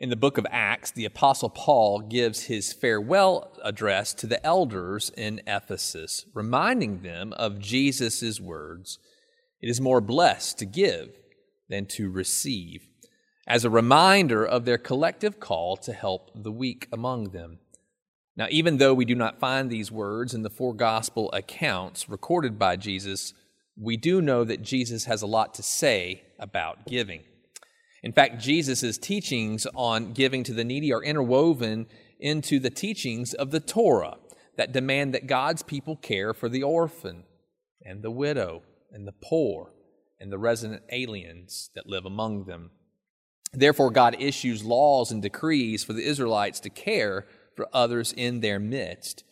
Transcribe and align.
In 0.00 0.08
the 0.08 0.16
book 0.16 0.38
of 0.38 0.46
Acts, 0.50 0.90
the 0.90 1.04
Apostle 1.04 1.50
Paul 1.50 2.00
gives 2.00 2.44
his 2.44 2.72
farewell 2.72 3.52
address 3.62 4.14
to 4.14 4.26
the 4.26 4.44
elders 4.46 5.12
in 5.14 5.42
Ephesus, 5.46 6.24
reminding 6.32 7.02
them 7.02 7.34
of 7.34 7.58
Jesus' 7.58 8.40
words 8.40 8.98
It 9.60 9.68
is 9.68 9.78
more 9.78 10.00
blessed 10.00 10.58
to 10.60 10.64
give 10.64 11.10
than 11.68 11.84
to 11.88 12.08
receive, 12.10 12.88
as 13.46 13.66
a 13.66 13.70
reminder 13.70 14.42
of 14.42 14.64
their 14.64 14.78
collective 14.78 15.38
call 15.38 15.76
to 15.76 15.92
help 15.92 16.30
the 16.34 16.50
weak 16.50 16.88
among 16.90 17.32
them. 17.32 17.58
Now, 18.38 18.46
even 18.48 18.78
though 18.78 18.94
we 18.94 19.04
do 19.04 19.14
not 19.14 19.38
find 19.38 19.68
these 19.68 19.92
words 19.92 20.32
in 20.32 20.42
the 20.42 20.48
four 20.48 20.72
gospel 20.72 21.30
accounts 21.32 22.08
recorded 22.08 22.58
by 22.58 22.76
Jesus, 22.76 23.34
we 23.76 23.98
do 23.98 24.22
know 24.22 24.44
that 24.44 24.62
Jesus 24.62 25.04
has 25.04 25.20
a 25.20 25.26
lot 25.26 25.52
to 25.54 25.62
say 25.62 26.22
about 26.38 26.86
giving. 26.86 27.20
In 28.02 28.12
fact, 28.12 28.40
Jesus' 28.40 28.96
teachings 28.98 29.66
on 29.74 30.12
giving 30.12 30.42
to 30.44 30.54
the 30.54 30.64
needy 30.64 30.92
are 30.92 31.02
interwoven 31.02 31.86
into 32.18 32.58
the 32.58 32.70
teachings 32.70 33.34
of 33.34 33.50
the 33.50 33.60
Torah 33.60 34.16
that 34.56 34.72
demand 34.72 35.14
that 35.14 35.26
God's 35.26 35.62
people 35.62 35.96
care 35.96 36.34
for 36.34 36.48
the 36.48 36.62
orphan 36.62 37.24
and 37.84 38.02
the 38.02 38.10
widow 38.10 38.62
and 38.92 39.06
the 39.06 39.12
poor 39.12 39.72
and 40.18 40.30
the 40.30 40.38
resident 40.38 40.82
aliens 40.90 41.70
that 41.74 41.86
live 41.86 42.04
among 42.04 42.44
them. 42.44 42.70
Therefore, 43.52 43.90
God 43.90 44.16
issues 44.20 44.64
laws 44.64 45.10
and 45.10 45.22
decrees 45.22 45.82
for 45.82 45.92
the 45.92 46.04
Israelites 46.04 46.60
to 46.60 46.70
care 46.70 47.26
for 47.56 47.68
others 47.72 48.12
in 48.16 48.40
their 48.40 48.58
midst. 48.58 49.24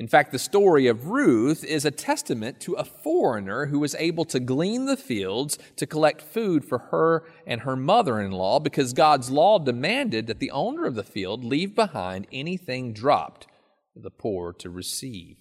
In 0.00 0.08
fact, 0.08 0.32
the 0.32 0.38
story 0.38 0.86
of 0.86 1.08
Ruth 1.08 1.62
is 1.62 1.84
a 1.84 1.90
testament 1.90 2.58
to 2.60 2.72
a 2.72 2.84
foreigner 2.84 3.66
who 3.66 3.78
was 3.78 3.94
able 3.96 4.24
to 4.24 4.40
glean 4.40 4.86
the 4.86 4.96
fields 4.96 5.58
to 5.76 5.86
collect 5.86 6.22
food 6.22 6.64
for 6.64 6.78
her 6.90 7.24
and 7.46 7.60
her 7.60 7.76
mother 7.76 8.18
in 8.18 8.32
law 8.32 8.60
because 8.60 8.94
God's 8.94 9.28
law 9.28 9.58
demanded 9.58 10.26
that 10.26 10.38
the 10.38 10.52
owner 10.52 10.86
of 10.86 10.94
the 10.94 11.04
field 11.04 11.44
leave 11.44 11.74
behind 11.74 12.26
anything 12.32 12.94
dropped 12.94 13.46
for 13.92 14.00
the 14.00 14.10
poor 14.10 14.54
to 14.54 14.70
receive. 14.70 15.36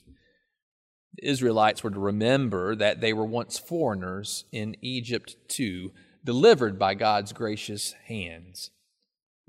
The 1.16 1.30
Israelites 1.30 1.82
were 1.82 1.92
to 1.92 2.00
remember 2.00 2.76
that 2.76 3.00
they 3.00 3.14
were 3.14 3.24
once 3.24 3.58
foreigners 3.58 4.44
in 4.52 4.76
Egypt 4.82 5.38
too, 5.48 5.94
delivered 6.26 6.78
by 6.78 6.96
God's 6.96 7.32
gracious 7.32 7.94
hands. 8.08 8.72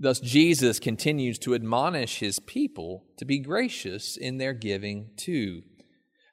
Thus, 0.02 0.18
Jesus 0.18 0.80
continues 0.80 1.38
to 1.40 1.54
admonish 1.54 2.20
his 2.20 2.38
people 2.38 3.04
to 3.18 3.26
be 3.26 3.38
gracious 3.38 4.16
in 4.16 4.38
their 4.38 4.54
giving 4.54 5.10
too. 5.18 5.62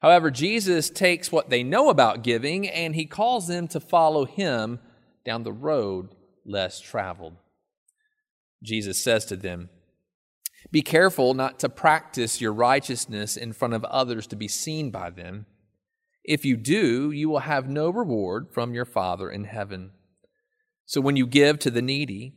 However, 0.02 0.32
Jesus 0.32 0.90
takes 0.90 1.34
what 1.34 1.50
they 1.50 1.64
know 1.64 1.90
about 1.90 2.24
giving 2.24 2.70
and 2.70 2.96
he 2.96 3.06
calls 3.06 3.48
them 3.48 3.68
to 3.70 3.82
follow 3.82 4.24
him 4.24 4.80
down 5.26 5.44
the 5.44 5.52
road 5.52 6.16
less 6.46 6.80
traveled. 6.80 7.36
Jesus 8.64 9.04
says 9.04 9.26
to 9.26 9.36
them, 9.36 9.70
Be 10.72 10.82
careful 10.82 11.34
not 11.34 11.60
to 11.60 11.68
practice 11.68 12.40
your 12.40 12.54
righteousness 12.54 13.36
in 13.36 13.52
front 13.52 13.74
of 13.74 13.84
others 13.86 14.28
to 14.28 14.38
be 14.38 14.48
seen 14.48 14.92
by 14.92 15.10
them. 15.10 15.46
If 16.24 16.46
you 16.46 16.56
do, 16.56 17.12
you 17.12 17.28
will 17.28 17.40
have 17.40 17.68
no 17.68 17.90
reward 17.90 18.48
from 18.54 18.74
your 18.74 18.86
Father 18.86 19.30
in 19.30 19.44
heaven. 19.44 19.92
So 20.86 21.02
when 21.02 21.18
you 21.18 21.28
give 21.28 21.60
to 21.60 21.70
the 21.70 21.82
needy, 21.82 22.37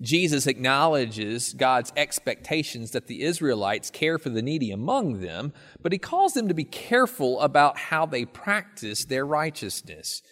Jesus 0.00 0.46
acknowledges 0.46 1.52
God's 1.52 1.92
expectations 1.94 2.92
that 2.92 3.06
the 3.06 3.22
Israelites 3.22 3.90
care 3.90 4.18
for 4.18 4.30
the 4.30 4.42
needy 4.42 4.70
among 4.70 5.20
them, 5.20 5.52
but 5.80 5.92
he 5.92 5.98
calls 5.98 6.32
them 6.32 6.48
to 6.48 6.54
be 6.54 6.64
careful 6.64 7.40
about 7.40 7.76
how 7.76 8.06
they 8.06 8.24
practice 8.24 9.04
their 9.04 9.26
righteousness. 9.26 10.22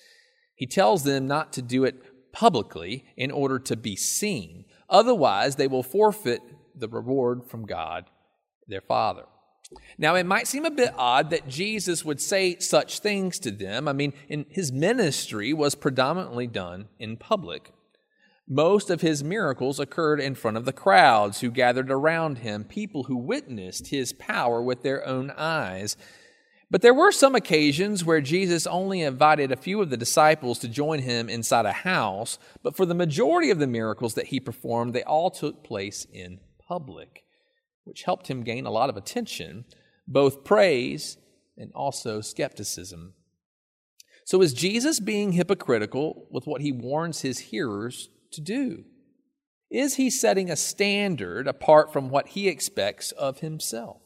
He 0.54 0.66
tells 0.66 1.04
them 1.04 1.27
not 1.27 1.53
to 1.53 1.62
do 1.62 1.84
it 1.84 2.32
publicly 2.32 3.04
in 3.16 3.31
order 3.31 3.59
to 3.59 3.77
be 3.77 3.94
seen. 3.94 4.65
Otherwise, 4.88 5.56
they 5.56 5.69
will 5.69 5.82
forfeit 5.82 6.41
the 6.75 6.88
reward 6.88 7.43
from 7.47 7.66
God, 7.66 8.06
their 8.66 8.81
Father. 8.81 9.25
Now, 9.98 10.15
it 10.15 10.25
might 10.25 10.47
seem 10.47 10.65
a 10.65 10.71
bit 10.71 10.94
odd 10.97 11.28
that 11.31 11.47
Jesus 11.47 12.04
would 12.04 12.21
say 12.22 12.59
such 12.59 13.00
things 13.00 13.38
to 13.41 13.50
them. 13.50 13.87
I 13.87 13.93
mean, 13.93 14.15
his 14.48 14.72
ministry 14.72 15.53
was 15.53 15.75
predominantly 15.75 16.47
done 16.47 16.88
in 16.98 17.19
public. 17.19 17.72
Most 18.50 18.88
of 18.88 19.03
his 19.03 19.22
miracles 19.22 19.78
occurred 19.78 20.20
in 20.20 20.34
front 20.34 20.56
of 20.56 20.64
the 20.64 20.72
crowds 20.72 21.41
who 21.41 21.50
gathered 21.50 21.91
around 21.91 22.38
him, 22.38 22.64
people 22.64 23.04
who 23.04 23.16
witnessed 23.16 23.88
his 23.88 24.14
power 24.14 24.62
with 24.62 24.82
their 24.82 25.06
own 25.06 25.31
eyes. 25.32 25.98
But 26.70 26.81
there 26.81 26.94
were 26.94 27.12
some 27.12 27.34
occasions 27.34 28.04
where 28.04 28.22
Jesus 28.22 28.66
only 28.66 29.03
invited 29.03 29.53
a 29.53 29.56
few 29.56 29.82
of 29.82 29.91
the 29.91 29.98
disciples 29.98 30.59
to 30.60 30.69
join 30.69 31.00
him 31.00 31.28
inside 31.28 31.66
a 31.66 31.72
house, 31.72 32.38
but 32.62 32.75
for 32.75 32.86
the 32.86 32.94
majority 32.94 33.50
of 33.50 33.59
the 33.59 33.66
miracles 33.66 34.14
that 34.14 34.28
he 34.28 34.41
performed, 34.41 34.94
they 34.94 35.03
all 35.03 35.30
took 35.30 35.62
place 35.62 36.06
in 36.10 36.41
public, 36.66 37.25
which 37.84 38.04
helped 38.04 38.28
him 38.28 38.44
gain 38.44 38.65
a 38.65 38.70
lot 38.70 38.88
of 38.88 38.97
attention, 38.97 39.66
both 40.06 40.42
praise 40.42 41.19
and 41.59 41.70
also 41.75 42.22
skepticism. 42.22 43.12
So, 44.25 44.41
is 44.41 44.53
Jesus 44.54 45.00
being 45.00 45.32
hypocritical 45.32 46.28
with 46.30 46.47
what 46.47 46.60
he 46.60 46.72
warns 46.72 47.22
his 47.22 47.38
hearers 47.38 48.10
to 48.33 48.41
do? 48.41 48.84
Is 49.71 49.97
he 49.97 50.11
setting 50.11 50.50
a 50.50 50.56
standard 50.56 51.47
apart 51.47 51.93
from 51.93 52.09
what 52.09 52.28
he 52.28 52.49
expects 52.49 53.12
of 53.12 53.41
himself? 53.41 54.00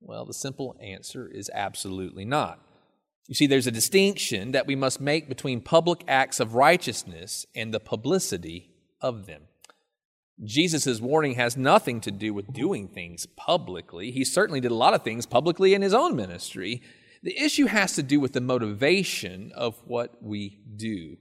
Well, 0.00 0.24
the 0.24 0.34
simple 0.34 0.76
answer 0.80 1.28
is 1.28 1.50
absolutely 1.52 2.24
not. 2.24 2.60
You 3.28 3.34
see, 3.34 3.46
there's 3.46 3.66
a 3.66 3.72
distinction 3.72 4.52
that 4.52 4.66
we 4.66 4.74
must 4.74 5.00
make 5.00 5.28
between 5.28 5.60
public 5.60 6.02
acts 6.08 6.40
of 6.40 6.54
righteousness 6.54 7.46
and 7.54 7.72
the 7.72 7.80
publicity 7.80 8.70
of 9.00 9.26
them. 9.26 9.42
Jesus' 10.42 11.00
warning 11.00 11.34
has 11.34 11.56
nothing 11.56 12.00
to 12.00 12.10
do 12.10 12.32
with 12.32 12.52
doing 12.52 12.88
things 12.88 13.26
publicly. 13.26 14.10
He 14.12 14.24
certainly 14.24 14.60
did 14.60 14.70
a 14.70 14.76
lot 14.76 14.94
of 14.94 15.02
things 15.02 15.26
publicly 15.26 15.74
in 15.74 15.82
his 15.82 15.92
own 15.92 16.16
ministry. 16.16 16.80
The 17.22 17.36
issue 17.38 17.66
has 17.66 17.94
to 17.96 18.02
do 18.02 18.20
with 18.20 18.32
the 18.32 18.40
motivation 18.40 19.52
of 19.54 19.82
what 19.84 20.22
we 20.22 20.60
do. 20.76 21.16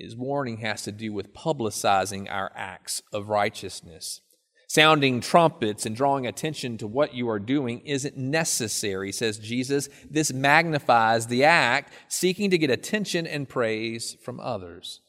His 0.00 0.16
warning 0.16 0.58
has 0.58 0.82
to 0.82 0.92
do 0.92 1.12
with 1.12 1.34
publicizing 1.34 2.30
our 2.30 2.50
acts 2.54 3.02
of 3.12 3.28
righteousness. 3.28 4.20
Sounding 4.66 5.20
trumpets 5.20 5.84
and 5.84 5.96
drawing 5.96 6.26
attention 6.26 6.78
to 6.78 6.86
what 6.86 7.12
you 7.12 7.28
are 7.28 7.40
doing 7.40 7.80
isn't 7.80 8.16
necessary, 8.16 9.10
says 9.10 9.38
Jesus. 9.38 9.88
This 10.08 10.32
magnifies 10.32 11.26
the 11.26 11.44
act, 11.44 11.92
seeking 12.08 12.50
to 12.50 12.58
get 12.58 12.70
attention 12.70 13.26
and 13.26 13.48
praise 13.48 14.16
from 14.22 14.38
others. 14.38 15.00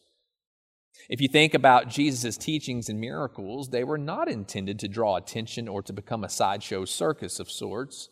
If 1.09 1.21
you 1.21 1.27
think 1.27 1.53
about 1.53 1.89
Jesus' 1.89 2.37
teachings 2.37 2.89
and 2.89 2.99
miracles, 2.99 3.69
they 3.69 3.83
were 3.83 3.97
not 3.97 4.27
intended 4.27 4.79
to 4.79 4.87
draw 4.87 5.15
attention 5.17 5.67
or 5.67 5.81
to 5.83 5.93
become 5.93 6.23
a 6.23 6.29
sideshow 6.29 6.85
circus 6.85 7.39
of 7.39 7.51
sorts. 7.51 8.09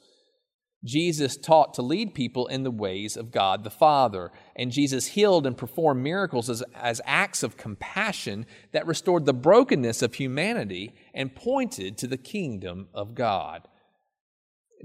Jesus 0.83 1.35
taught 1.35 1.73
to 1.73 1.81
lead 1.81 2.13
people 2.13 2.47
in 2.47 2.63
the 2.63 2.71
ways 2.71 3.17
of 3.17 3.31
God 3.31 3.63
the 3.63 3.69
Father. 3.69 4.31
And 4.55 4.71
Jesus 4.71 5.07
healed 5.07 5.45
and 5.45 5.57
performed 5.57 6.01
miracles 6.01 6.49
as, 6.49 6.63
as 6.73 7.01
acts 7.05 7.43
of 7.43 7.57
compassion 7.57 8.45
that 8.71 8.87
restored 8.87 9.25
the 9.25 9.33
brokenness 9.33 10.01
of 10.01 10.13
humanity 10.13 10.93
and 11.13 11.35
pointed 11.35 11.97
to 11.97 12.07
the 12.07 12.17
kingdom 12.17 12.87
of 12.93 13.13
God. 13.13 13.67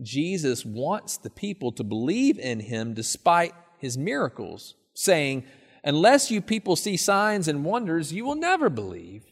Jesus 0.02 0.64
wants 0.64 1.16
the 1.16 1.30
people 1.30 1.70
to 1.72 1.84
believe 1.84 2.38
in 2.40 2.58
him 2.58 2.94
despite 2.94 3.54
his 3.78 3.96
miracles, 3.96 4.74
saying, 4.94 5.44
Unless 5.84 6.30
you 6.30 6.40
people 6.40 6.74
see 6.74 6.96
signs 6.96 7.46
and 7.46 7.64
wonders, 7.64 8.12
you 8.12 8.24
will 8.24 8.34
never 8.34 8.68
believe. 8.68 9.24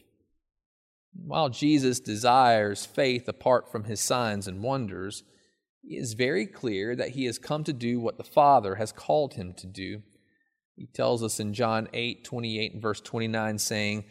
While 1.13 1.49
Jesus 1.49 1.99
desires 1.99 2.85
faith 2.85 3.27
apart 3.27 3.69
from 3.71 3.83
his 3.83 3.99
signs 3.99 4.47
and 4.47 4.63
wonders, 4.63 5.23
is 5.83 6.13
very 6.13 6.45
clear 6.45 6.95
that 6.95 7.09
he 7.09 7.25
has 7.25 7.37
come 7.37 7.63
to 7.65 7.73
do 7.73 7.99
what 7.99 8.17
the 8.17 8.23
Father 8.23 8.75
has 8.75 8.91
called 8.91 9.33
him 9.33 9.53
to 9.55 9.67
do. 9.67 10.01
He 10.75 10.87
tells 10.87 11.23
us 11.23 11.39
in 11.39 11.53
John 11.53 11.87
8 11.93 12.23
28 12.23 12.73
and 12.73 12.81
verse 12.81 13.01
29, 13.01 13.57
saying, 13.59 14.05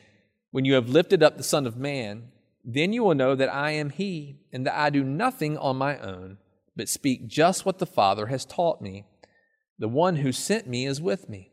When 0.50 0.64
you 0.64 0.74
have 0.74 0.88
lifted 0.88 1.22
up 1.22 1.36
the 1.36 1.42
Son 1.42 1.66
of 1.66 1.76
Man, 1.76 2.28
then 2.64 2.92
you 2.92 3.02
will 3.02 3.14
know 3.14 3.34
that 3.34 3.52
I 3.52 3.72
am 3.72 3.90
He, 3.90 4.40
and 4.52 4.66
that 4.66 4.78
I 4.78 4.90
do 4.90 5.02
nothing 5.02 5.58
on 5.58 5.76
my 5.76 5.98
own, 5.98 6.38
but 6.76 6.88
speak 6.88 7.26
just 7.26 7.66
what 7.66 7.78
the 7.78 7.86
Father 7.86 8.26
has 8.26 8.44
taught 8.44 8.80
me. 8.80 9.04
The 9.78 9.88
one 9.88 10.16
who 10.16 10.30
sent 10.30 10.69
me 10.69 10.86
is 10.86 11.00
with 11.00 11.28
me. 11.28 11.50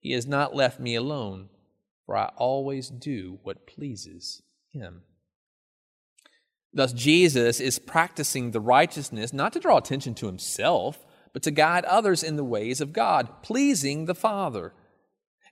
He 0.00 0.12
has 0.12 0.26
not 0.26 0.56
left 0.56 0.80
me 0.80 0.96
alone, 0.96 1.50
for 2.04 2.16
I 2.16 2.30
always 2.36 2.88
do 2.88 3.38
what 3.42 3.66
pleases 3.66 4.42
Him. 4.72 5.02
Thus, 6.72 6.92
Jesus 6.92 7.60
is 7.60 7.78
practicing 7.78 8.50
the 8.50 8.60
righteousness 8.60 9.32
not 9.32 9.52
to 9.54 9.60
draw 9.60 9.76
attention 9.76 10.14
to 10.14 10.26
himself, 10.26 11.04
but 11.32 11.42
to 11.42 11.50
guide 11.50 11.84
others 11.84 12.22
in 12.22 12.36
the 12.36 12.44
ways 12.44 12.80
of 12.80 12.92
God, 12.92 13.42
pleasing 13.42 14.04
the 14.04 14.14
Father. 14.14 14.72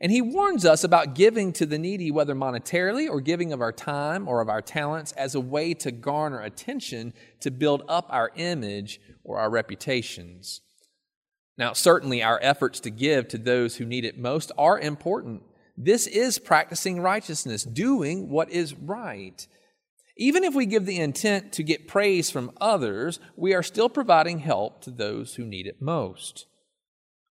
And 0.00 0.12
he 0.12 0.23
warns 0.23 0.65
us 0.65 0.85
about 0.85 1.15
giving 1.15 1.53
to 1.55 1.67
the 1.67 1.79
needy, 1.79 2.12
whether 2.12 2.35
monetarily 2.35 3.11
or 3.11 3.20
giving 3.20 3.53
of 3.53 3.61
our 3.61 3.73
time 3.73 4.29
or 4.29 4.41
of 4.41 4.49
our 4.49 4.62
talents, 4.62 5.11
as 5.12 5.35
a 5.35 5.41
way 5.41 5.75
to 5.75 5.91
garner 5.91 6.41
attention 6.41 7.12
to 7.41 7.50
build 7.50 7.82
up 7.88 8.06
our 8.11 8.31
image 8.37 9.00
or 9.25 9.38
our 9.38 9.50
reputations. 9.50 10.61
Now, 11.56 11.73
certainly 11.73 12.23
our 12.23 12.38
efforts 12.41 12.79
to 12.81 12.91
give 12.91 13.26
to 13.29 13.38
those 13.38 13.76
who 13.76 13.85
need 13.85 14.05
it 14.05 14.17
most 14.17 14.53
are 14.56 14.79
important. 14.79 15.43
This 15.76 16.06
is 16.06 16.38
practicing 16.38 17.00
righteousness, 17.00 17.65
doing 17.65 18.31
what 18.31 18.50
is 18.50 18.75
right. 18.75 19.44
Even 20.19 20.43
if 20.43 20.55
we 20.55 20.67
give 20.67 20.85
the 20.85 20.99
intent 20.99 21.53
to 21.53 21.62
get 21.62 21.87
praise 21.87 22.29
from 22.29 22.50
others, 22.61 23.20
we 23.37 23.55
are 23.55 23.62
still 23.62 23.88
providing 23.88 24.41
help 24.41 24.82
to 24.82 24.91
those 24.91 25.37
who 25.37 25.44
need 25.44 25.67
it 25.67 25.81
most. 25.81 26.47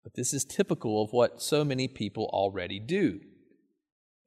But 0.04 0.16
this 0.16 0.34
is 0.34 0.44
typical 0.44 1.02
of 1.02 1.14
what 1.14 1.42
so 1.42 1.64
many 1.64 1.88
people 1.88 2.30
already 2.34 2.80
do. 2.80 3.22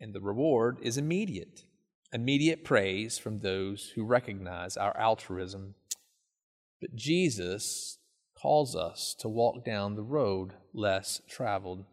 And 0.01 0.15
the 0.15 0.21
reward 0.21 0.79
is 0.83 0.97
immediate 0.97 1.65
immediate 2.13 2.65
praise 2.65 3.19
from 3.19 3.41
those 3.41 3.93
who 3.95 4.05
recognize 4.05 4.77
our 4.77 4.97
altruism. 4.97 5.75
But 6.81 6.95
Jesus 6.95 7.99
calls 8.41 8.77
us 8.77 9.15
to 9.19 9.29
walk 9.29 9.65
down 9.65 9.97
the 9.97 10.03
road 10.03 10.53
less 10.73 11.21
traveled. 11.29 11.85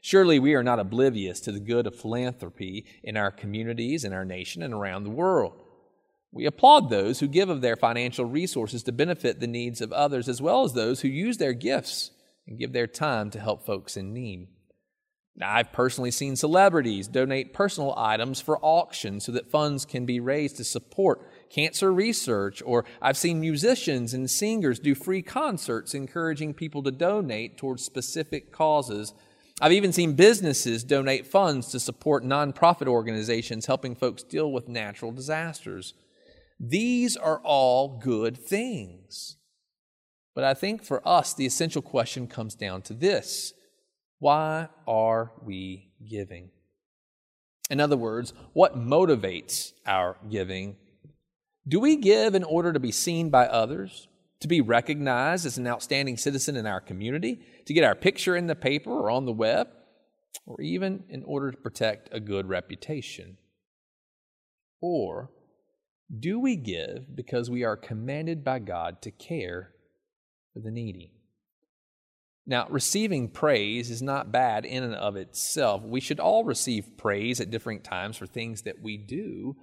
Surely 0.00 0.38
we 0.38 0.54
are 0.54 0.62
not 0.62 0.78
oblivious 0.78 1.40
to 1.40 1.50
the 1.50 1.60
good 1.60 1.86
of 1.86 1.96
philanthropy 1.96 2.84
in 3.02 3.16
our 3.16 3.30
communities, 3.30 4.04
in 4.04 4.12
our 4.12 4.24
nation, 4.24 4.62
and 4.62 4.74
around 4.74 5.04
the 5.04 5.10
world. 5.10 5.61
We 6.32 6.46
applaud 6.46 6.88
those 6.88 7.20
who 7.20 7.28
give 7.28 7.50
of 7.50 7.60
their 7.60 7.76
financial 7.76 8.24
resources 8.24 8.82
to 8.84 8.92
benefit 8.92 9.38
the 9.38 9.46
needs 9.46 9.82
of 9.82 9.92
others, 9.92 10.28
as 10.28 10.40
well 10.40 10.64
as 10.64 10.72
those 10.72 11.02
who 11.02 11.08
use 11.08 11.36
their 11.36 11.52
gifts 11.52 12.10
and 12.46 12.58
give 12.58 12.72
their 12.72 12.86
time 12.86 13.30
to 13.30 13.40
help 13.40 13.66
folks 13.66 13.98
in 13.98 14.14
need. 14.14 14.48
Now, 15.36 15.54
I've 15.54 15.72
personally 15.72 16.10
seen 16.10 16.36
celebrities 16.36 17.08
donate 17.08 17.54
personal 17.54 17.94
items 17.96 18.40
for 18.40 18.58
auction 18.60 19.20
so 19.20 19.32
that 19.32 19.50
funds 19.50 19.86
can 19.86 20.04
be 20.04 20.20
raised 20.20 20.56
to 20.56 20.64
support 20.64 21.26
cancer 21.50 21.92
research, 21.92 22.62
or 22.64 22.84
I've 23.00 23.16
seen 23.16 23.40
musicians 23.40 24.12
and 24.12 24.30
singers 24.30 24.78
do 24.78 24.94
free 24.94 25.22
concerts 25.22 25.94
encouraging 25.94 26.54
people 26.54 26.82
to 26.82 26.90
donate 26.90 27.56
towards 27.56 27.84
specific 27.84 28.52
causes. 28.52 29.14
I've 29.60 29.72
even 29.72 29.92
seen 29.92 30.14
businesses 30.14 30.84
donate 30.84 31.26
funds 31.26 31.68
to 31.68 31.80
support 31.80 32.24
nonprofit 32.24 32.86
organizations 32.86 33.66
helping 33.66 33.94
folks 33.94 34.22
deal 34.22 34.52
with 34.52 34.68
natural 34.68 35.12
disasters. 35.12 35.94
These 36.64 37.16
are 37.16 37.40
all 37.40 37.98
good 37.98 38.38
things. 38.38 39.36
But 40.32 40.44
I 40.44 40.54
think 40.54 40.84
for 40.84 41.06
us, 41.06 41.34
the 41.34 41.44
essential 41.44 41.82
question 41.82 42.28
comes 42.28 42.54
down 42.54 42.82
to 42.82 42.94
this 42.94 43.52
why 44.20 44.68
are 44.86 45.32
we 45.44 45.90
giving? 46.08 46.50
In 47.68 47.80
other 47.80 47.96
words, 47.96 48.32
what 48.52 48.76
motivates 48.76 49.72
our 49.84 50.16
giving? 50.30 50.76
Do 51.66 51.80
we 51.80 51.96
give 51.96 52.36
in 52.36 52.44
order 52.44 52.72
to 52.72 52.78
be 52.78 52.92
seen 52.92 53.30
by 53.30 53.46
others, 53.46 54.06
to 54.38 54.46
be 54.46 54.60
recognized 54.60 55.44
as 55.44 55.58
an 55.58 55.66
outstanding 55.66 56.16
citizen 56.16 56.54
in 56.54 56.66
our 56.66 56.80
community, 56.80 57.40
to 57.66 57.74
get 57.74 57.82
our 57.82 57.96
picture 57.96 58.36
in 58.36 58.46
the 58.46 58.54
paper 58.54 58.92
or 58.92 59.10
on 59.10 59.26
the 59.26 59.32
web, 59.32 59.66
or 60.46 60.60
even 60.60 61.02
in 61.08 61.24
order 61.24 61.50
to 61.50 61.56
protect 61.56 62.08
a 62.12 62.20
good 62.20 62.48
reputation? 62.48 63.38
Or 64.80 65.30
do 66.18 66.38
we 66.40 66.56
give 66.56 67.14
because 67.14 67.50
we 67.50 67.64
are 67.64 67.76
commanded 67.76 68.44
by 68.44 68.58
God 68.58 69.02
to 69.02 69.10
care 69.10 69.72
for 70.52 70.60
the 70.60 70.70
needy. 70.70 71.12
Now, 72.44 72.66
receiving 72.68 73.28
praise 73.28 73.90
is 73.90 74.02
not 74.02 74.32
bad 74.32 74.64
in 74.64 74.82
and 74.82 74.94
of 74.94 75.16
itself. 75.16 75.82
We 75.82 76.00
should 76.00 76.18
all 76.18 76.44
receive 76.44 76.96
praise 76.96 77.40
at 77.40 77.50
different 77.50 77.84
times 77.84 78.16
for 78.16 78.26
things 78.26 78.62
that 78.62 78.82
we 78.82 78.96
do, 78.96 79.56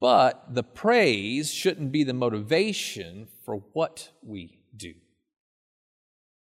but 0.00 0.54
the 0.54 0.62
praise 0.62 1.52
shouldn't 1.52 1.90
be 1.90 2.04
the 2.04 2.12
motivation 2.12 3.28
for 3.44 3.56
what 3.72 4.10
we 4.22 4.58
do. 4.76 4.94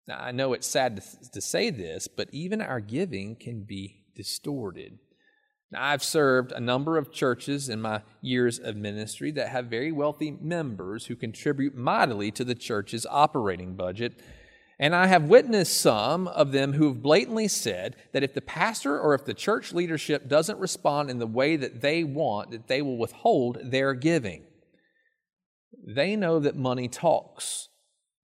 Now, 0.07 0.19
I 0.19 0.31
know 0.31 0.53
it's 0.53 0.67
sad 0.67 0.97
to, 1.01 1.31
to 1.31 1.41
say 1.41 1.69
this, 1.71 2.07
but 2.07 2.29
even 2.31 2.61
our 2.61 2.79
giving 2.79 3.35
can 3.35 3.63
be 3.63 4.03
distorted. 4.15 4.99
Now, 5.71 5.85
I've 5.85 6.03
served 6.03 6.51
a 6.51 6.59
number 6.59 6.97
of 6.97 7.13
churches 7.13 7.69
in 7.69 7.81
my 7.81 8.01
years 8.21 8.59
of 8.59 8.75
ministry 8.75 9.31
that 9.31 9.49
have 9.49 9.67
very 9.67 9.91
wealthy 9.91 10.31
members 10.31 11.05
who 11.05 11.15
contribute 11.15 11.75
mightily 11.75 12.29
to 12.31 12.43
the 12.43 12.55
church's 12.55 13.05
operating 13.09 13.75
budget. 13.75 14.19
And 14.79 14.93
I 14.93 15.07
have 15.07 15.23
witnessed 15.23 15.79
some 15.79 16.27
of 16.27 16.51
them 16.51 16.73
who 16.73 16.87
have 16.89 17.01
blatantly 17.01 17.47
said 17.47 17.95
that 18.11 18.23
if 18.23 18.33
the 18.33 18.41
pastor 18.41 18.99
or 18.99 19.13
if 19.13 19.23
the 19.23 19.33
church 19.33 19.71
leadership 19.71 20.27
doesn't 20.27 20.59
respond 20.59 21.09
in 21.09 21.19
the 21.19 21.27
way 21.27 21.55
that 21.55 21.81
they 21.81 22.03
want, 22.03 22.51
that 22.51 22.67
they 22.67 22.81
will 22.81 22.97
withhold 22.97 23.59
their 23.63 23.93
giving. 23.93 24.43
They 25.87 26.15
know 26.15 26.39
that 26.39 26.55
money 26.55 26.89
talks. 26.89 27.69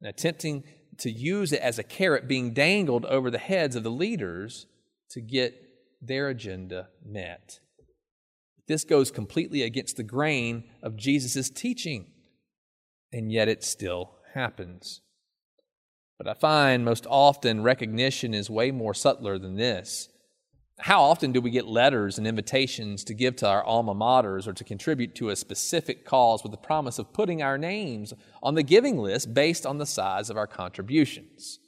And 0.02 0.10
attempting 0.10 0.64
to 0.98 1.12
use 1.12 1.54
it 1.54 1.62
as 1.62 1.80
a 1.80 1.84
carrot 1.84 2.28
being 2.28 2.54
dangled 2.54 3.06
over 3.06 3.32
the 3.32 3.38
heads 3.38 3.76
of 3.76 3.84
the 3.84 3.92
leaders 3.92 4.66
to 5.12 5.22
get 5.22 5.67
their 6.02 6.30
agenda 6.30 6.90
met. 7.06 7.60
This 8.68 8.84
goes 8.84 9.12
completely 9.12 9.64
against 9.64 9.98
the 9.98 10.04
grain 10.04 10.66
of 10.84 10.98
Jesus' 10.98 11.50
teaching, 11.50 12.08
and 13.14 13.32
yet 13.32 13.48
it 13.48 13.64
still 13.64 14.16
happens. 14.34 15.02
But 16.18 16.28
I 16.28 16.34
find 16.34 16.84
most 16.84 17.06
often 17.10 17.64
recognition 17.64 18.34
is 18.34 18.50
way 18.50 18.72
more 18.72 18.94
subtler 18.94 19.38
than 19.38 19.56
this. 19.56 20.10
How 20.80 21.02
often 21.02 21.32
do 21.32 21.42
we 21.42 21.50
get 21.50 21.66
letters 21.66 22.18
and 22.18 22.28
invitations 22.28 23.04
to 23.06 23.16
give 23.16 23.36
to 23.38 23.48
our 23.48 23.64
alma 23.64 23.96
maters 23.96 24.48
or 24.48 24.54
to 24.54 24.64
contribute 24.64 25.16
to 25.16 25.30
a 25.30 25.36
specific 25.36 26.06
cause 26.06 26.44
with 26.44 26.52
the 26.52 26.58
promise 26.58 27.00
of 27.00 27.14
putting 27.14 27.42
our 27.42 27.58
names 27.58 28.14
on 28.44 28.54
the 28.54 28.64
giving 28.64 28.98
list 28.98 29.34
based 29.34 29.66
on 29.66 29.80
the 29.80 29.88
size 29.88 30.30
of 30.30 30.38
our 30.38 30.46
contributions? 30.46 31.60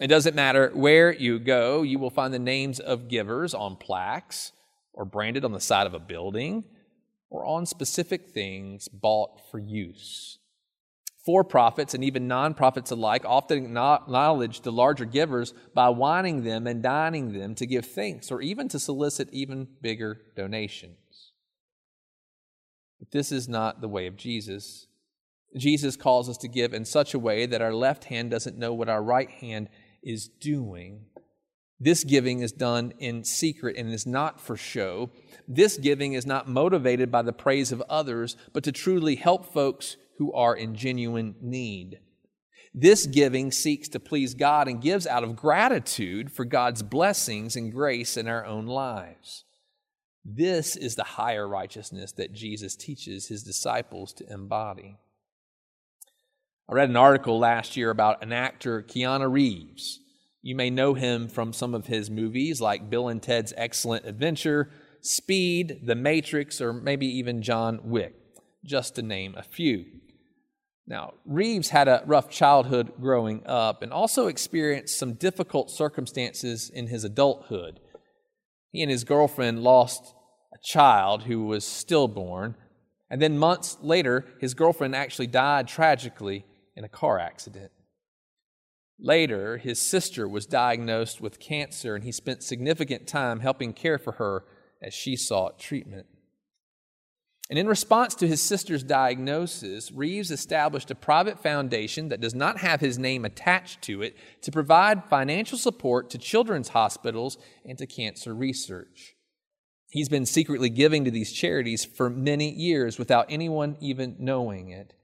It 0.00 0.08
doesn't 0.08 0.36
matter 0.36 0.70
where 0.74 1.12
you 1.12 1.38
go, 1.38 1.82
you 1.82 1.98
will 1.98 2.10
find 2.10 2.32
the 2.32 2.38
names 2.38 2.80
of 2.80 3.08
givers 3.08 3.54
on 3.54 3.76
plaques 3.76 4.52
or 4.92 5.04
branded 5.04 5.44
on 5.44 5.52
the 5.52 5.60
side 5.60 5.86
of 5.86 5.94
a 5.94 5.98
building 5.98 6.64
or 7.30 7.46
on 7.46 7.64
specific 7.64 8.28
things 8.28 8.88
bought 8.88 9.40
for 9.50 9.58
use. 9.58 10.38
For 11.24 11.42
profits 11.42 11.92
and 11.92 12.04
even 12.04 12.28
nonprofits 12.28 12.92
alike 12.92 13.24
often 13.24 13.64
acknowledge 13.64 14.60
the 14.60 14.70
larger 14.70 15.04
givers 15.04 15.54
by 15.74 15.88
wining 15.88 16.44
them 16.44 16.66
and 16.66 16.82
dining 16.82 17.32
them 17.32 17.54
to 17.56 17.66
give 17.66 17.86
thanks 17.86 18.30
or 18.30 18.40
even 18.42 18.68
to 18.68 18.78
solicit 18.78 19.28
even 19.32 19.66
bigger 19.80 20.20
donations. 20.36 21.32
But 23.00 23.10
this 23.10 23.32
is 23.32 23.48
not 23.48 23.80
the 23.80 23.88
way 23.88 24.06
of 24.06 24.16
Jesus. 24.16 24.86
Jesus 25.56 25.96
calls 25.96 26.28
us 26.28 26.36
to 26.38 26.48
give 26.48 26.72
in 26.72 26.84
such 26.84 27.12
a 27.12 27.18
way 27.18 27.46
that 27.46 27.62
our 27.62 27.74
left 27.74 28.04
hand 28.04 28.30
doesn't 28.30 28.58
know 28.58 28.72
what 28.72 28.88
our 28.88 29.02
right 29.02 29.30
hand 29.30 29.68
is 30.06 30.28
doing. 30.28 31.04
This 31.78 32.04
giving 32.04 32.40
is 32.40 32.52
done 32.52 32.94
in 32.98 33.24
secret 33.24 33.76
and 33.76 33.92
is 33.92 34.06
not 34.06 34.40
for 34.40 34.56
show. 34.56 35.10
This 35.46 35.76
giving 35.76 36.14
is 36.14 36.24
not 36.24 36.48
motivated 36.48 37.10
by 37.12 37.20
the 37.22 37.32
praise 37.32 37.72
of 37.72 37.82
others, 37.82 38.36
but 38.54 38.64
to 38.64 38.72
truly 38.72 39.16
help 39.16 39.52
folks 39.52 39.96
who 40.16 40.32
are 40.32 40.56
in 40.56 40.74
genuine 40.74 41.34
need. 41.42 41.98
This 42.72 43.06
giving 43.06 43.52
seeks 43.52 43.88
to 43.90 44.00
please 44.00 44.34
God 44.34 44.68
and 44.68 44.80
gives 44.80 45.06
out 45.06 45.24
of 45.24 45.36
gratitude 45.36 46.30
for 46.30 46.44
God's 46.44 46.82
blessings 46.82 47.56
and 47.56 47.72
grace 47.72 48.16
in 48.16 48.28
our 48.28 48.44
own 48.44 48.66
lives. 48.66 49.44
This 50.24 50.76
is 50.76 50.94
the 50.94 51.04
higher 51.04 51.46
righteousness 51.46 52.12
that 52.12 52.32
Jesus 52.32 52.74
teaches 52.76 53.28
his 53.28 53.42
disciples 53.42 54.12
to 54.14 54.32
embody. 54.32 54.98
I 56.68 56.74
read 56.74 56.90
an 56.90 56.96
article 56.96 57.38
last 57.38 57.76
year 57.76 57.90
about 57.90 58.24
an 58.24 58.32
actor, 58.32 58.82
Keanu 58.82 59.30
Reeves. 59.30 60.00
You 60.42 60.56
may 60.56 60.68
know 60.68 60.94
him 60.94 61.28
from 61.28 61.52
some 61.52 61.74
of 61.74 61.86
his 61.86 62.10
movies 62.10 62.60
like 62.60 62.90
Bill 62.90 63.06
and 63.06 63.22
Ted's 63.22 63.54
Excellent 63.56 64.04
Adventure, 64.04 64.70
Speed, 65.00 65.82
The 65.84 65.94
Matrix, 65.94 66.60
or 66.60 66.72
maybe 66.72 67.06
even 67.06 67.40
John 67.40 67.78
Wick, 67.84 68.14
just 68.64 68.96
to 68.96 69.02
name 69.02 69.36
a 69.36 69.44
few. 69.44 69.84
Now, 70.88 71.14
Reeves 71.24 71.68
had 71.68 71.86
a 71.86 72.02
rough 72.04 72.30
childhood 72.30 72.94
growing 73.00 73.46
up 73.46 73.82
and 73.82 73.92
also 73.92 74.26
experienced 74.26 74.98
some 74.98 75.14
difficult 75.14 75.70
circumstances 75.70 76.68
in 76.68 76.88
his 76.88 77.04
adulthood. 77.04 77.78
He 78.72 78.82
and 78.82 78.90
his 78.90 79.04
girlfriend 79.04 79.62
lost 79.62 80.14
a 80.52 80.58
child 80.64 81.24
who 81.24 81.44
was 81.44 81.64
stillborn, 81.64 82.56
and 83.08 83.22
then 83.22 83.38
months 83.38 83.78
later, 83.82 84.24
his 84.40 84.54
girlfriend 84.54 84.96
actually 84.96 85.28
died 85.28 85.68
tragically 85.68 86.44
in 86.76 86.84
a 86.84 86.88
car 86.88 87.18
accident. 87.18 87.72
Later, 88.98 89.58
his 89.58 89.80
sister 89.80 90.28
was 90.28 90.46
diagnosed 90.46 91.20
with 91.20 91.40
cancer, 91.40 91.94
and 91.94 92.04
he 92.04 92.12
spent 92.12 92.42
significant 92.42 93.06
time 93.06 93.40
helping 93.40 93.72
care 93.72 93.98
for 93.98 94.12
her 94.12 94.44
as 94.82 94.94
she 94.94 95.16
sought 95.16 95.58
treatment. 95.58 96.06
And 97.48 97.58
in 97.58 97.68
response 97.68 98.14
to 98.16 98.26
his 98.26 98.42
sister's 98.42 98.82
diagnosis, 98.82 99.92
Reeves 99.92 100.32
established 100.32 100.90
a 100.90 100.96
private 100.96 101.38
foundation 101.38 102.08
that 102.08 102.20
does 102.20 102.34
not 102.34 102.58
have 102.58 102.80
his 102.80 102.98
name 102.98 103.24
attached 103.24 103.82
to 103.82 104.02
it 104.02 104.16
to 104.42 104.50
provide 104.50 105.04
financial 105.04 105.56
support 105.56 106.10
to 106.10 106.18
children's 106.18 106.70
hospitals 106.70 107.38
and 107.64 107.78
to 107.78 107.86
cancer 107.86 108.34
research. 108.34 109.14
He's 109.90 110.08
been 110.08 110.26
secretly 110.26 110.70
giving 110.70 111.04
to 111.04 111.10
these 111.12 111.32
charities 111.32 111.84
for 111.84 112.10
many 112.10 112.50
years 112.50 112.98
without 112.98 113.26
anyone 113.28 113.76
even 113.80 114.16
knowing 114.18 114.70
it. 114.70 114.94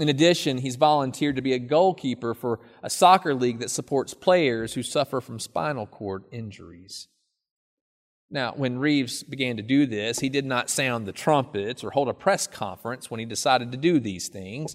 In 0.00 0.08
addition, 0.08 0.58
he's 0.58 0.76
volunteered 0.76 1.36
to 1.36 1.42
be 1.42 1.52
a 1.52 1.58
goalkeeper 1.58 2.34
for 2.34 2.58
a 2.82 2.90
soccer 2.90 3.32
league 3.32 3.60
that 3.60 3.70
supports 3.70 4.12
players 4.12 4.74
who 4.74 4.82
suffer 4.82 5.20
from 5.20 5.38
spinal 5.38 5.86
cord 5.86 6.24
injuries. 6.32 7.06
Now, 8.28 8.54
when 8.56 8.78
Reeves 8.78 9.22
began 9.22 9.56
to 9.56 9.62
do 9.62 9.86
this, 9.86 10.18
he 10.18 10.28
did 10.28 10.44
not 10.44 10.68
sound 10.68 11.06
the 11.06 11.12
trumpets 11.12 11.84
or 11.84 11.90
hold 11.90 12.08
a 12.08 12.14
press 12.14 12.48
conference 12.48 13.08
when 13.08 13.20
he 13.20 13.26
decided 13.26 13.70
to 13.70 13.78
do 13.78 14.00
these 14.00 14.26
things. 14.26 14.74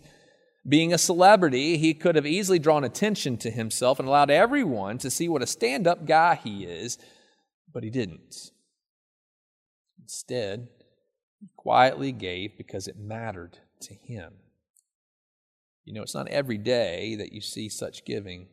Being 0.68 0.94
a 0.94 0.98
celebrity, 0.98 1.78
he 1.78 1.94
could 1.94 2.16
have 2.16 2.26
easily 2.26 2.60
drawn 2.60 2.86
attention 2.86 3.36
to 3.38 3.52
himself 3.52 4.00
and 4.00 4.08
allowed 4.08 4.32
everyone 4.32 4.98
to 5.00 5.12
see 5.12 5.28
what 5.28 5.42
a 5.42 5.48
stand 5.48 5.88
up 5.88 6.06
guy 6.06 6.36
he 6.36 6.64
is, 6.64 6.98
but 7.74 7.84
he 7.84 7.90
didn't. 7.90 8.52
Instead, 10.02 10.70
he 11.42 11.50
quietly 11.58 12.14
gave 12.14 12.58
because 12.58 12.88
it 12.88 12.98
mattered 12.98 13.60
to 13.82 13.94
him. 13.94 14.34
You 15.86 15.93
know, 15.93 16.01
it's 16.01 16.15
not 16.15 16.27
every 16.27 16.57
day 16.57 17.15
that 17.15 17.33
you 17.33 17.41
see 17.41 17.69
such 17.69 18.05
giving 18.05 18.48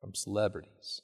from 0.00 0.14
celebrities. 0.14 1.00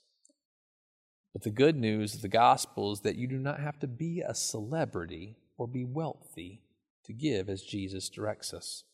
But 1.32 1.42
the 1.42 1.50
good 1.50 1.76
news 1.76 2.14
of 2.14 2.22
the 2.22 2.28
gospel 2.28 2.92
is 2.92 3.00
that 3.00 3.16
you 3.16 3.26
do 3.26 3.38
not 3.38 3.60
have 3.60 3.78
to 3.80 3.86
be 3.86 4.20
a 4.20 4.34
celebrity 4.34 5.36
or 5.56 5.66
be 5.66 5.84
wealthy 5.84 6.62
to 7.04 7.12
give 7.12 7.48
as 7.48 7.62
Jesus 7.62 8.08
directs 8.08 8.52
us. 8.52 8.84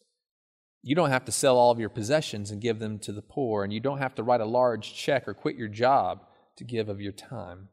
You 0.83 0.95
don't 0.95 1.11
have 1.11 1.25
to 1.25 1.33
sell 1.33 1.57
all 1.57 1.71
of 1.71 1.81
your 1.81 1.89
possessions 1.89 2.51
and 2.51 2.61
give 2.61 2.79
them 2.79 2.99
to 3.01 3.13
the 3.13 3.23
poor, 3.23 3.65
and 3.65 3.73
you 3.73 3.81
don't 3.81 3.99
have 3.99 4.15
to 4.17 4.23
write 4.23 4.43
a 4.43 4.47
large 4.47 4.95
check 4.95 5.27
or 5.27 5.33
quit 5.33 5.57
your 5.57 5.69
job 5.69 6.27
to 6.57 6.65
give 6.65 6.89
of 6.89 7.01
your 7.01 7.13
time. 7.13 7.69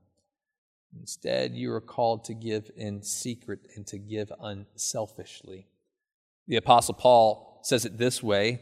Instead, 0.97 1.53
you 1.53 1.71
are 1.73 1.81
called 1.81 2.23
to 2.25 2.33
give 2.33 2.71
in 2.75 3.03
secret 3.03 3.59
and 3.75 3.85
to 3.87 3.97
give 3.97 4.31
unselfishly. 4.41 5.67
The 6.47 6.55
Apostle 6.57 6.93
Paul 6.93 7.59
says 7.63 7.85
it 7.85 7.97
this 7.97 8.23
way 8.23 8.61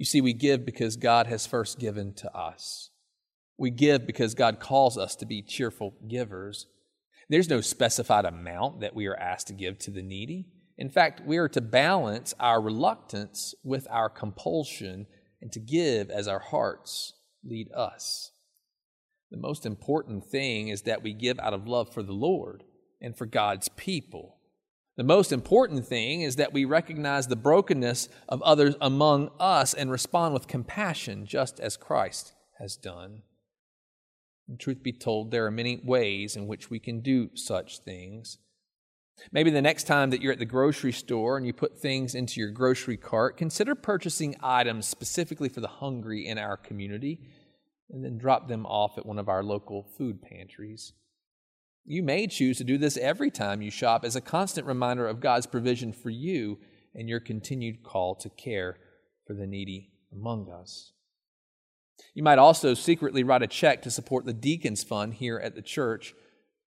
You 0.00 0.06
see, 0.06 0.22
we 0.22 0.32
give 0.32 0.64
because 0.64 0.96
God 0.96 1.26
has 1.26 1.46
first 1.46 1.78
given 1.78 2.14
to 2.14 2.34
us. 2.34 2.88
We 3.58 3.68
give 3.70 4.06
because 4.06 4.34
God 4.34 4.58
calls 4.58 4.96
us 4.96 5.14
to 5.16 5.26
be 5.26 5.42
cheerful 5.42 5.92
givers. 6.08 6.66
There's 7.28 7.50
no 7.50 7.60
specified 7.60 8.24
amount 8.24 8.80
that 8.80 8.94
we 8.94 9.04
are 9.08 9.14
asked 9.14 9.48
to 9.48 9.52
give 9.52 9.78
to 9.80 9.90
the 9.90 10.00
needy. 10.00 10.46
In 10.78 10.88
fact, 10.88 11.20
we 11.26 11.36
are 11.36 11.50
to 11.50 11.60
balance 11.60 12.32
our 12.40 12.62
reluctance 12.62 13.54
with 13.62 13.86
our 13.90 14.08
compulsion 14.08 15.06
and 15.42 15.52
to 15.52 15.60
give 15.60 16.08
as 16.08 16.26
our 16.26 16.38
hearts 16.38 17.12
lead 17.44 17.70
us. 17.76 18.32
The 19.30 19.36
most 19.36 19.66
important 19.66 20.24
thing 20.24 20.68
is 20.68 20.80
that 20.82 21.02
we 21.02 21.12
give 21.12 21.38
out 21.40 21.52
of 21.52 21.68
love 21.68 21.92
for 21.92 22.02
the 22.02 22.14
Lord 22.14 22.64
and 23.02 23.14
for 23.14 23.26
God's 23.26 23.68
people. 23.68 24.38
The 24.96 25.04
most 25.04 25.32
important 25.32 25.86
thing 25.86 26.22
is 26.22 26.36
that 26.36 26.52
we 26.52 26.64
recognize 26.64 27.26
the 27.26 27.36
brokenness 27.36 28.08
of 28.28 28.42
others 28.42 28.74
among 28.80 29.30
us 29.38 29.72
and 29.72 29.90
respond 29.90 30.34
with 30.34 30.48
compassion, 30.48 31.26
just 31.26 31.60
as 31.60 31.76
Christ 31.76 32.34
has 32.58 32.76
done. 32.76 33.22
And 34.48 34.58
truth 34.58 34.82
be 34.82 34.92
told, 34.92 35.30
there 35.30 35.46
are 35.46 35.50
many 35.50 35.80
ways 35.82 36.36
in 36.36 36.46
which 36.46 36.70
we 36.70 36.80
can 36.80 37.00
do 37.00 37.30
such 37.34 37.78
things. 37.78 38.38
Maybe 39.32 39.50
the 39.50 39.62
next 39.62 39.84
time 39.84 40.10
that 40.10 40.20
you're 40.20 40.32
at 40.32 40.38
the 40.38 40.44
grocery 40.44 40.92
store 40.92 41.36
and 41.36 41.46
you 41.46 41.52
put 41.52 41.78
things 41.78 42.14
into 42.14 42.40
your 42.40 42.50
grocery 42.50 42.96
cart, 42.96 43.36
consider 43.36 43.74
purchasing 43.74 44.34
items 44.42 44.88
specifically 44.88 45.48
for 45.48 45.60
the 45.60 45.68
hungry 45.68 46.26
in 46.26 46.38
our 46.38 46.56
community 46.56 47.20
and 47.90 48.04
then 48.04 48.18
drop 48.18 48.48
them 48.48 48.66
off 48.66 48.98
at 48.98 49.06
one 49.06 49.18
of 49.18 49.28
our 49.28 49.42
local 49.42 49.82
food 49.82 50.22
pantries. 50.22 50.92
You 51.84 52.02
may 52.02 52.26
choose 52.26 52.58
to 52.58 52.64
do 52.64 52.78
this 52.78 52.96
every 52.96 53.30
time 53.30 53.62
you 53.62 53.70
shop 53.70 54.04
as 54.04 54.14
a 54.14 54.20
constant 54.20 54.66
reminder 54.66 55.06
of 55.06 55.20
God's 55.20 55.46
provision 55.46 55.92
for 55.92 56.10
you 56.10 56.58
and 56.94 57.08
your 57.08 57.20
continued 57.20 57.82
call 57.82 58.14
to 58.16 58.28
care 58.30 58.78
for 59.26 59.34
the 59.34 59.46
needy 59.46 59.90
among 60.12 60.50
us. 60.50 60.92
You 62.14 62.22
might 62.22 62.38
also 62.38 62.74
secretly 62.74 63.22
write 63.22 63.42
a 63.42 63.46
check 63.46 63.82
to 63.82 63.90
support 63.90 64.24
the 64.24 64.32
Deacons 64.32 64.82
Fund 64.82 65.14
here 65.14 65.38
at 65.38 65.54
the 65.54 65.62
church. 65.62 66.14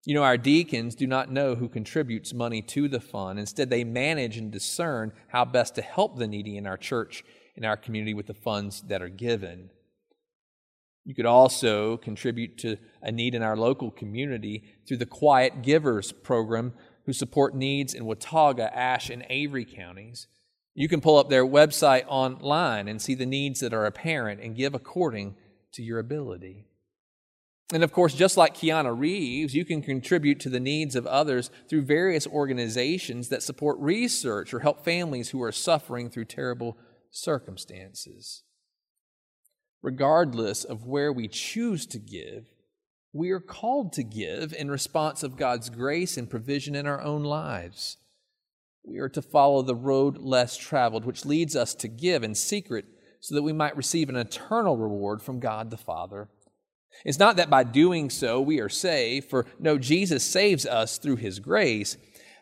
You 0.04 0.14
know, 0.14 0.22
our 0.22 0.36
deacons 0.36 0.94
do 0.94 1.06
not 1.06 1.30
know 1.30 1.54
who 1.54 1.68
contributes 1.68 2.34
money 2.34 2.62
to 2.62 2.88
the 2.88 3.00
fund. 3.00 3.38
Instead, 3.38 3.70
they 3.70 3.84
manage 3.84 4.36
and 4.36 4.50
discern 4.50 5.12
how 5.28 5.44
best 5.44 5.74
to 5.74 5.82
help 5.82 6.16
the 6.16 6.26
needy 6.26 6.56
in 6.56 6.66
our 6.66 6.76
church, 6.76 7.24
in 7.56 7.64
our 7.64 7.76
community, 7.76 8.14
with 8.14 8.26
the 8.26 8.34
funds 8.34 8.82
that 8.82 9.02
are 9.02 9.08
given. 9.08 9.70
You 11.04 11.14
could 11.14 11.26
also 11.26 11.98
contribute 11.98 12.56
to 12.58 12.78
a 13.02 13.12
need 13.12 13.34
in 13.34 13.42
our 13.42 13.56
local 13.56 13.90
community 13.90 14.64
through 14.86 14.96
the 14.96 15.06
Quiet 15.06 15.62
Givers 15.62 16.12
program, 16.12 16.72
who 17.04 17.12
support 17.12 17.54
needs 17.54 17.92
in 17.92 18.06
Watauga, 18.06 18.74
Ashe, 18.74 19.10
and 19.10 19.24
Avery 19.28 19.66
counties. 19.66 20.28
You 20.74 20.88
can 20.88 21.02
pull 21.02 21.18
up 21.18 21.28
their 21.28 21.46
website 21.46 22.04
online 22.08 22.88
and 22.88 23.00
see 23.00 23.14
the 23.14 23.26
needs 23.26 23.60
that 23.60 23.74
are 23.74 23.84
apparent 23.84 24.40
and 24.40 24.56
give 24.56 24.74
according 24.74 25.36
to 25.72 25.82
your 25.82 25.98
ability. 25.98 26.64
And 27.72 27.84
of 27.84 27.92
course, 27.92 28.14
just 28.14 28.36
like 28.36 28.56
Keanu 28.56 28.98
Reeves, 28.98 29.54
you 29.54 29.64
can 29.64 29.82
contribute 29.82 30.40
to 30.40 30.50
the 30.50 30.60
needs 30.60 30.96
of 30.96 31.06
others 31.06 31.50
through 31.68 31.82
various 31.82 32.26
organizations 32.26 33.28
that 33.28 33.42
support 33.42 33.78
research 33.78 34.54
or 34.54 34.60
help 34.60 34.84
families 34.84 35.30
who 35.30 35.42
are 35.42 35.52
suffering 35.52 36.08
through 36.08 36.26
terrible 36.26 36.76
circumstances 37.10 38.42
regardless 39.84 40.64
of 40.64 40.86
where 40.86 41.12
we 41.12 41.28
choose 41.28 41.84
to 41.84 41.98
give, 41.98 42.46
we 43.12 43.30
are 43.30 43.38
called 43.38 43.92
to 43.92 44.02
give 44.02 44.54
in 44.54 44.70
response 44.70 45.22
of 45.22 45.36
God's 45.36 45.68
grace 45.68 46.16
and 46.16 46.28
provision 46.28 46.74
in 46.74 46.86
our 46.86 47.02
own 47.02 47.22
lives. 47.22 47.98
We 48.82 48.96
are 48.98 49.10
to 49.10 49.20
follow 49.20 49.60
the 49.60 49.74
road 49.74 50.16
less 50.16 50.56
traveled, 50.56 51.04
which 51.04 51.26
leads 51.26 51.54
us 51.54 51.74
to 51.74 51.88
give 51.88 52.22
in 52.22 52.34
secret 52.34 52.86
so 53.20 53.34
that 53.34 53.42
we 53.42 53.52
might 53.52 53.76
receive 53.76 54.08
an 54.08 54.16
eternal 54.16 54.78
reward 54.78 55.20
from 55.20 55.38
God 55.38 55.70
the 55.70 55.76
Father. 55.76 56.30
It's 57.04 57.18
not 57.18 57.36
that 57.36 57.50
by 57.50 57.62
doing 57.62 58.08
so 58.08 58.40
we 58.40 58.60
are 58.60 58.70
saved, 58.70 59.28
for 59.28 59.44
no, 59.58 59.76
Jesus 59.76 60.24
saves 60.24 60.64
us 60.64 60.96
through 60.96 61.16
his 61.16 61.40
grace. 61.40 61.98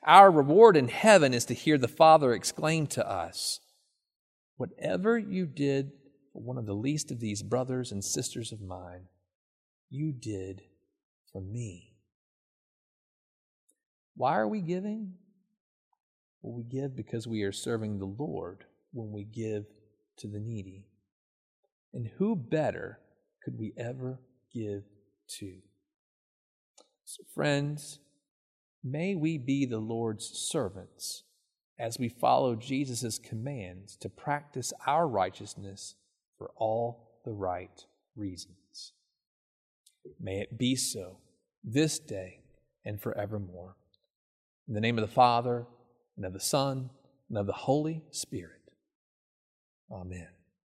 Our 0.06 0.30
reward 0.30 0.76
in 0.76 0.87
heaven 0.87 1.34
is 1.34 1.44
to 1.46 1.54
hear 1.54 1.76
the 1.76 1.88
Father 1.88 2.32
exclaim 2.32 2.87
to 2.88 3.08
us, 3.08 3.58
Whatever 4.56 5.18
you 5.18 5.46
did 5.46 5.90
for 6.33 6.43
one 6.43 6.59
of 6.59 6.67
the 6.67 6.75
least 6.75 7.11
of 7.11 7.21
these 7.21 7.43
brothers 7.43 7.93
and 7.93 8.05
sisters 8.05 8.53
of 8.53 8.61
mine, 8.61 9.09
you 9.91 10.12
did 10.12 10.62
for 11.33 11.41
me. 11.41 11.95
Why 14.17 14.37
are 14.37 14.49
we 14.49 14.61
giving? 14.61 15.15
Well, 16.41 16.55
we 16.55 16.65
give 16.65 16.97
because 16.97 17.27
we 17.27 17.43
are 17.43 17.53
serving 17.53 17.99
the 17.99 18.07
Lord 18.07 18.65
when 18.93 19.12
we 19.12 19.25
give 19.25 19.65
to 20.19 20.29
the 20.29 20.41
needy. 20.41 20.87
And 21.95 22.11
who 22.19 22.37
better 22.37 22.99
could 23.45 23.59
we 23.59 23.73
ever 23.77 24.21
give 24.53 24.85
to? 25.39 25.59
So, 27.05 27.23
friends, 27.35 28.01
may 28.83 29.15
we 29.15 29.39
be 29.39 29.67
the 29.67 29.79
Lord's 29.79 30.27
servants 30.27 31.25
as 31.79 31.99
we 31.99 32.09
follow 32.09 32.55
Jesus' 32.55 33.19
commands 33.19 33.97
to 33.97 34.09
practice 34.09 34.73
our 34.87 35.07
righteousness 35.07 35.95
for 36.42 36.50
all 36.56 37.20
the 37.25 37.30
right 37.30 37.84
reasons. 38.16 38.94
May 40.18 40.40
it 40.40 40.58
be 40.58 40.75
so 40.75 41.18
this 41.62 42.00
day 42.00 42.40
and 42.84 43.00
forevermore. 43.00 43.76
In 44.66 44.75
the 44.75 44.80
name 44.80 44.99
of 44.99 45.08
the 45.08 45.14
Father, 45.14 45.66
and 46.16 46.26
of 46.26 46.32
the 46.32 46.40
Son, 46.40 46.90
and 47.28 47.38
of 47.38 47.46
the 47.46 47.52
Holy 47.52 48.02
Spirit. 48.11 48.72
Amen. 49.92 50.26